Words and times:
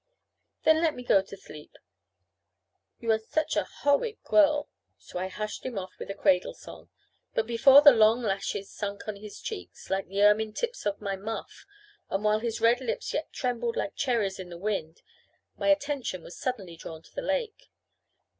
"Then 0.63 0.77
do 0.77 0.81
let 0.81 0.95
me 0.95 1.03
go 1.03 1.21
to 1.21 1.37
thleep; 1.37 1.77
you 2.99 3.11
are 3.11 3.19
such 3.19 3.55
a 3.55 3.67
howwid 3.83 4.17
girl." 4.23 4.67
So 4.97 5.19
I 5.19 5.27
hushed 5.27 5.63
him 5.63 5.77
off 5.77 5.99
with 5.99 6.09
a 6.09 6.15
cradle 6.15 6.55
song. 6.55 6.89
But 7.35 7.45
before 7.45 7.83
the 7.83 7.91
long 7.91 8.23
lashes 8.23 8.71
sunk 8.71 9.03
flat 9.03 9.13
on 9.15 9.21
his 9.21 9.39
cheeks, 9.39 9.91
like 9.91 10.07
the 10.07 10.23
ermine 10.23 10.53
tips 10.53 10.87
on 10.87 10.95
my 10.99 11.17
muff, 11.17 11.67
and 12.09 12.23
while 12.23 12.39
his 12.39 12.59
red 12.59 12.81
lips 12.81 13.13
yet 13.13 13.31
trembled 13.31 13.75
like 13.75 13.95
cherries 13.95 14.39
in 14.39 14.49
the 14.49 14.57
wind, 14.57 15.03
my 15.55 15.67
attention 15.67 16.23
was 16.23 16.35
suddenly 16.35 16.75
drawn 16.75 17.03
to 17.03 17.13
the 17.13 17.21
lake. 17.21 17.69